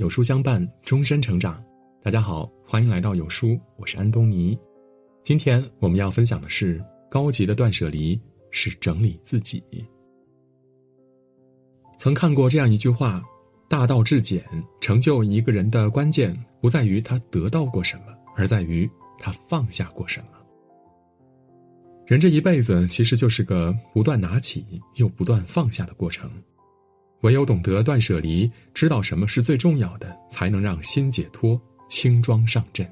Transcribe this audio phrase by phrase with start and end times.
[0.00, 1.62] 有书相伴，终身成长。
[2.02, 4.58] 大家好，欢迎来到有书，我是安东尼。
[5.22, 8.18] 今天我们要分享的是高级的断舍离
[8.50, 9.62] 是整理自己。
[11.98, 13.22] 曾看过这样一句话：
[13.68, 14.42] 大道至简，
[14.80, 18.04] 成就一个人的关键不在于他得到过什么，
[18.34, 20.28] 而在于他放下过什么。
[22.06, 24.64] 人这一辈子其实就是个不断拿起
[24.94, 26.30] 又不断放下的过程。
[27.22, 32.90] 唯有懂得断舍离，知道什么是最重要的，才能让心解脱，轻装上阵。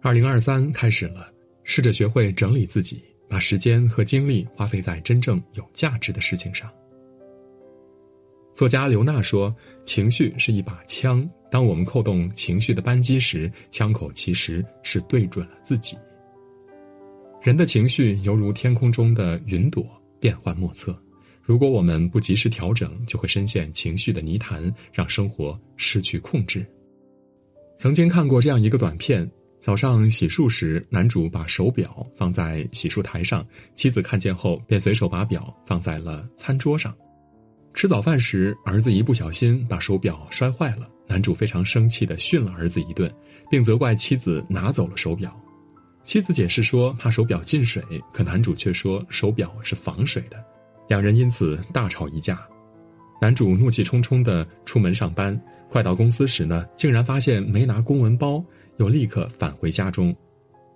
[0.00, 1.32] 二零二三开始了，
[1.64, 6.70] 试着学会整理自己，把时间和精力花费在真正有价值的事情上。
[8.54, 15.96] 作家刘娜说：“情绪是一把枪，当我们扣动情绪的扳机时，枪口其实是对准了自己。
[17.40, 19.84] 人的情绪犹如天空中的云朵，
[20.20, 20.96] 变幻莫测。”
[21.42, 26.64] 如果我们不及时调整，就会深陷情绪的泥潭，让生活失去控制。
[27.78, 33.44] 曾经看过这样一个短片：早上洗漱时，男主把手表放在洗漱台上，
[33.74, 36.94] 妻子看见后便随手把表放在了餐桌上。
[37.74, 43.12] 吃早饭时，儿子一不小心把手表摔坏了，男主非常生气地训了儿子一顿，
[43.50, 45.36] 并责怪妻子拿走了手表。
[46.04, 50.44] 妻子解释说怕手表进水，可男主却说手表是防水的。
[50.92, 52.38] 两人因此大吵一架，
[53.18, 55.40] 男主怒气冲冲地出门上班，
[55.70, 58.44] 快到公司时呢，竟然发现没拿公文包，
[58.76, 60.14] 又立刻返回家中，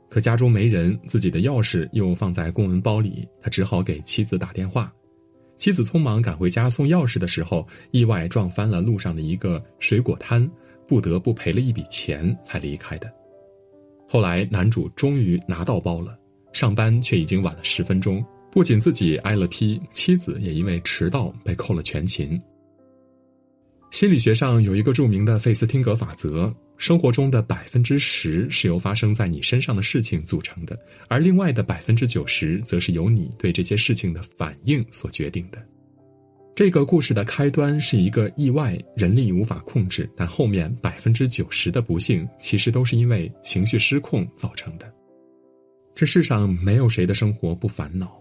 [0.08, 4.90] 可家中没人，自己的钥匙又放在公文包里，他只好给妻子打电话。
[5.58, 10.50] 妻子匆忙赶回家送钥匙的时候，意外撞翻了路上的一个水果摊，
[10.88, 13.12] 不得不赔了一笔钱才离开的。
[14.08, 16.18] 后来男主终于拿到包了，
[16.54, 18.24] 上班却已经晚了十分钟。
[18.56, 22.40] 不仅自己挨了批，妻子也因为迟到被扣了全勤。
[23.90, 30.74] 心理学上有一个著名的费斯汀格法则：生活中的百分之十是由发生在你身上的事情组成的，
[31.10, 35.62] 而另外的百分之九十则是由你对这些事情的反应所决定的。
[36.54, 44.90] 这个故事的开端是一个意外，人力无法控制，但后面百分之九十的不幸其实都是因为情绪失控造成的。
[45.94, 48.18] 这世上没有谁的生活不烦恼。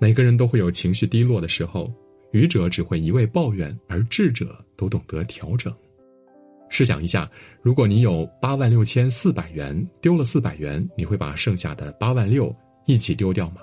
[0.00, 1.92] 每个人都会有情绪低落的时候，
[2.32, 5.70] 愚者只会一味抱怨，而智者都懂得调整。
[6.70, 7.30] 试想一下，
[7.60, 12.54] 如果你有八万六千四百元，丢了四百元，你会把剩下的八万六
[12.86, 13.56] 一起丢掉吗？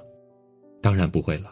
[0.79, 1.51] 当然不会了。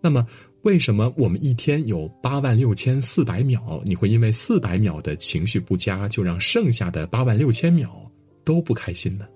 [0.00, 0.26] 那么，
[0.62, 8.10] 为什么我们一天有八万六千四百秒，你会因为四百秒的情绪不佳，就让剩下的八万六千秒
[8.44, 9.26] 都不开心呢？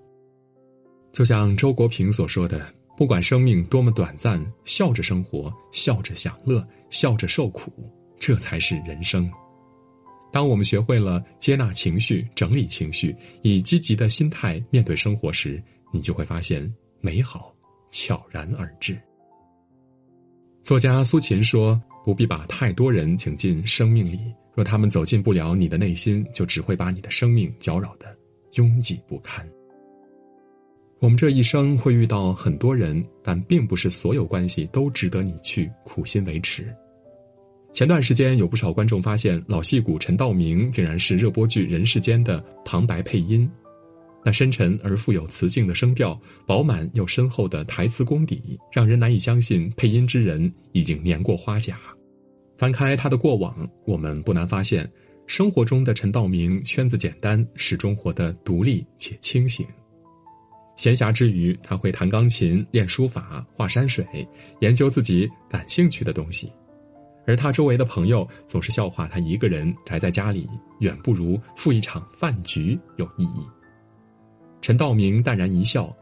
[1.12, 2.75] 就像周国平所说的。
[2.96, 7.70] 不管生命多么短暂，笑着生活，笑着享乐，笑着受苦，
[8.18, 9.30] 这才是人生。
[10.32, 15.62] 当我们学会了接纳情绪、整理情绪，以积极的心态面对生活时，
[15.92, 16.70] 你就会发现
[17.00, 17.54] 美好
[17.90, 18.98] 悄然而至。
[20.62, 28.16] 作家苏秦说：“不必把太多人请进生命里，若他们走进不了你的内心，就只会把你的生命搅扰的
[28.54, 29.48] 拥挤不堪。”
[30.98, 36.74] 我们这一生会遇到很多人，但并不是所有关系都值得你去苦心维持。
[37.72, 43.48] 前段时间，有不少观众发现，老戏骨陈道明竟然是热播剧《人世间》的旁白配音。
[44.24, 51.78] 那深沉而富有磁性的声调，饱满又深厚的台词功底，让人难以相信配音之人已经年过花甲。
[52.56, 54.90] 翻开他的过往，我们不难发现，
[55.26, 59.66] 生活中的陈道明圈子简单，始终活得独立且清醒。
[60.76, 64.06] 闲暇之余，他会弹钢琴、练书法、画山水，
[64.60, 66.52] 研究自己感兴趣的东西。
[67.26, 70.48] 而他周围的朋友总是笑话他一个人宅在家里，
[70.78, 73.40] 远不如赴一场饭局有意义。
[74.60, 75.92] 陈道明淡然一笑，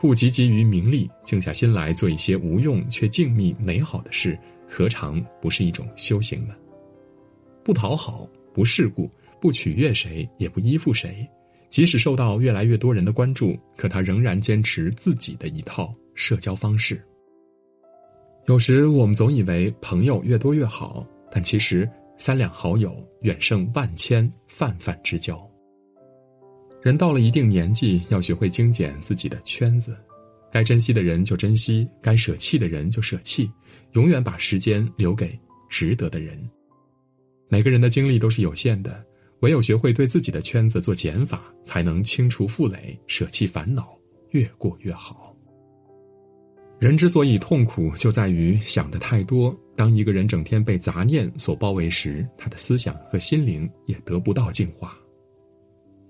[0.00, 4.38] 不汲汲于名利，静下心来做一些无用却静谧美好的事，
[4.68, 6.54] 何尝不是一种修行呢？
[7.64, 11.26] 不讨好，不世故，不取悦谁，也不依附谁。
[11.70, 17.00] 即使受到越来越多人的关注，可他仍然坚持自己的一套社交方式。
[18.46, 25.44] 有时我们总以为朋友越多越好，但其实三两好友远胜万千泛泛之交。
[26.80, 29.96] 人到了一定年纪，要学会精简自己的圈子，
[30.52, 33.50] 该珍惜的人就珍惜，该舍弃的人就舍弃，
[33.92, 35.36] 永远把时间留给
[35.68, 36.38] 值得的人。
[37.48, 39.04] 每个人的精力都是有限的。
[39.40, 43.96] 唯有学会对自己的圈子做减法，才能清除负累，舍弃烦恼，
[44.30, 45.34] 越过越好。
[46.78, 49.58] 人之所以痛苦，就在于想的太多。
[49.74, 54.96] 当一个人整天被杂念所包围时，他的思想和心灵也得不到净化。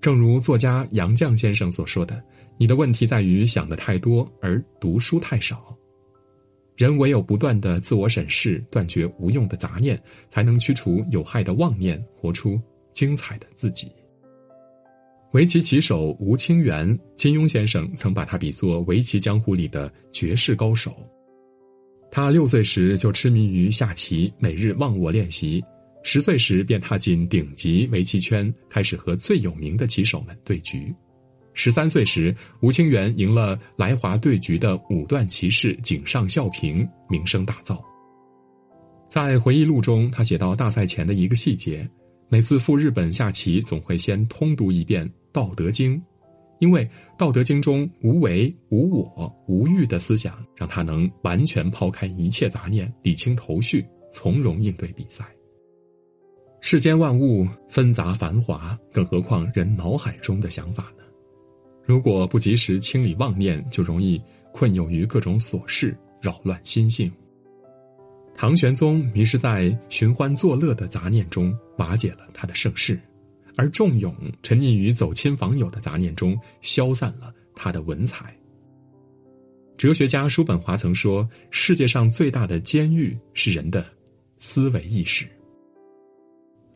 [0.01, 2.23] 正如作家杨绛先生所说的
[2.59, 5.77] ：“你的问题在于想的太多，而读书太少。
[6.77, 12.61] 人唯有不断的自我审视，断绝无用的杂念，才能驱除有害的妄念，活出
[12.97, 13.93] 精彩的自己。”
[15.33, 20.97] 围棋棋手吴清源，金庸先生曾把他比作围棋江湖里的绝世高手。
[22.11, 25.63] 他六岁时就痴迷于下棋，每日忘我练习。
[26.03, 30.95] 十岁时便踏进顶级围棋圈，开始和最有名的棋手们对局。
[31.53, 37.79] 十三岁时，吴清源赢了来华对局的五段棋士井上孝平，名声大噪。
[39.09, 41.87] 在回忆录中，他写到大赛前的一个细节：
[42.29, 45.97] 每次赴日本下棋，总会先通读一遍《道德经》。
[46.59, 46.85] 因为
[47.19, 55.25] 《道德经》中无为、无我、无欲的思想，让他能完全抛开一切杂念，理清头绪，从容应对比赛。
[56.63, 61.05] 世间万物纷杂繁华，更何况人脑海中的想法呢？
[61.85, 64.21] 如果不及时清理妄念，就容易
[64.51, 67.13] 困囿于各种琐事，扰乱心性。
[68.37, 73.01] 唐玄宗迷失在寻欢作乐的杂念中，瓦解了他的盛世。
[73.57, 78.37] 而仲永沉溺于走亲访友的杂念中，消散了他的文采。
[79.79, 83.83] 哲学家叔本华曾说：“世界上最大的监狱是人的
[84.39, 85.27] 思维意识。”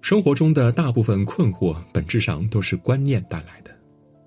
[0.01, 3.71] 生活中的大部分困惑，本质上都是观念带来的。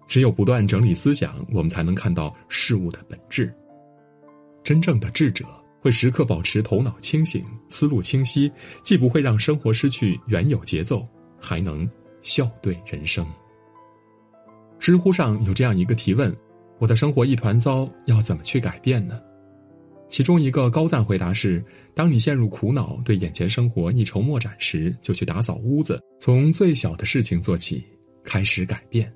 [0.08, 3.52] 只有不断整理思想，我们才能看到事物的本质。
[4.64, 5.46] 真正的智者
[5.84, 8.50] 会时刻保持头脑清醒、思路清晰，
[8.84, 11.06] 既不会让生活失去原有节奏，
[11.38, 11.86] 还能。
[12.22, 13.28] 笑对人生。
[14.80, 16.34] 知乎上有这样一个提问
[16.80, 19.20] ：“我的生活一团糟，要怎么去改变呢？”
[20.08, 21.62] 其中一个高赞回答是
[21.94, 27.84] ：“当你陷入苦恼，对眼前生活一筹莫展时，就去打扫屋子，从最小的事情做起，
[28.24, 29.14] 开始改变。”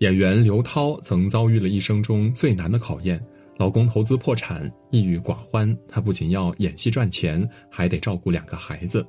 [0.00, 3.24] 演员刘涛曾遭遇了一生中最难的考验：
[3.58, 9.06] 老公投资破产，抑郁寡欢，她不仅要演戏赚钱，还得照顾两个孩子。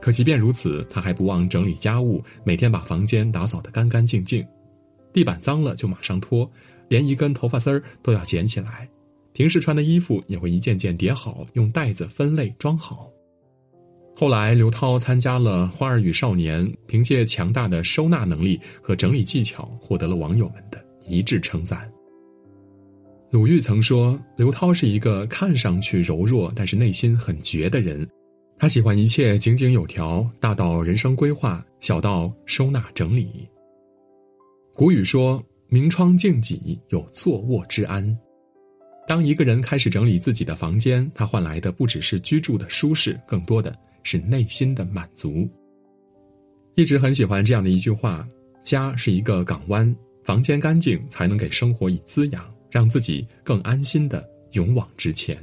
[0.00, 4.42] 可即便如此，他还不忘整理家务，每天把房间打扫得干干净净，
[5.12, 6.50] 地板脏了就马上拖，
[6.88, 8.88] 连一根头发丝儿都要捡起来。
[9.34, 13.10] 平时穿的衣服也会一件件叠好，用袋子分类装好。
[14.16, 21.90] 后来，刘涛参加了《花儿与少年》，凭借强大的收纳能力和整理技巧，获得了网友们的一致称赞。
[23.30, 28.08] 鲁豫曾说：“刘涛是一个看上去柔弱，但是内心很绝的人。”
[28.58, 33.48] 他喜欢一切井井有条，大到人生规划，小到收纳整理。
[34.74, 35.40] 古语说
[35.70, 38.18] ：“明窗净几，有坐卧之安。”
[39.06, 45.48] 当一个人开始整理自己的房间，他换来的不只是居住的舒适，更多的是内心的满足。
[46.74, 48.26] 一直很喜欢这样的一句话
[48.64, 49.94] ：“家是一个港湾，
[50.24, 55.36] 房间干净才能给生活以滋养，让自己更安心的勇往直前。”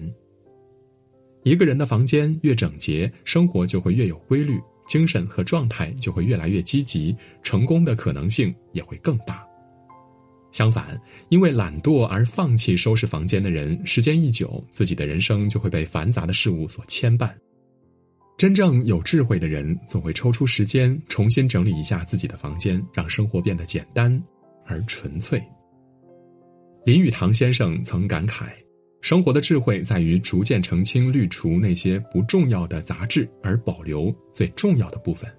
[1.43, 9.45] 一个人的房间越整洁，生活就会越有规律，精神和状态就会越来越积极，成功的可能性也会更大。
[10.51, 17.31] 相反，因为懒惰而放弃收拾房间的人，时间一久，自己的人生就会被繁杂的事物所牵绊。
[18.37, 24.21] 真正有智慧的人，总会抽出时间重新整理一下自己的房间，让生活变得简单
[24.65, 25.41] 而纯粹。
[26.87, 28.45] 林语堂先生曾感慨。
[29.01, 35.29] 生活的智慧在于逐渐澄清、滤除那些不重要的杂质，而保留最重要的部分。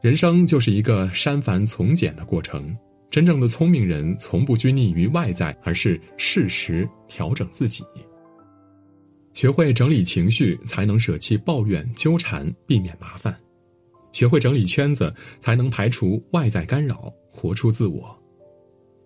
[0.00, 2.72] 人生就是一个删繁从简的过程。
[3.10, 7.82] 真正的聪明人从不拘泥于外在，而是适时调整自己。
[9.34, 13.34] 学会整理情绪，才能舍弃抱怨、纠缠，避免麻烦；
[14.12, 18.16] 学会整理圈子，才能排除外在干扰，活出自我；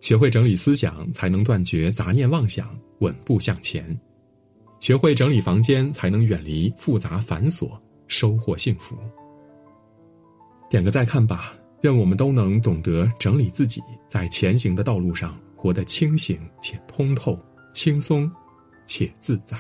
[0.01, 2.69] 学会整理思想，才能断绝杂念妄想。
[3.01, 3.99] 稳步向前，
[4.79, 7.71] 学会整理房间，才能远离复杂繁琐，
[8.09, 8.95] 收获幸福。
[10.69, 17.39] 点个再看吧，愿我们都能懂得整理自己，在前行的道路上活得清醒且通透，
[17.73, 18.31] 轻松
[18.87, 19.59] 且自在。